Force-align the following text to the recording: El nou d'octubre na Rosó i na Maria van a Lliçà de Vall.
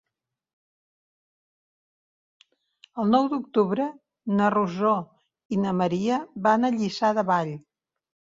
El 3.03 3.11
nou 3.17 3.27
d'octubre 3.33 3.85
na 4.41 4.49
Rosó 4.57 4.95
i 5.57 5.61
na 5.67 5.75
Maria 5.83 6.19
van 6.49 6.67
a 6.67 6.73
Lliçà 6.79 7.13
de 7.21 7.27
Vall. 7.31 7.55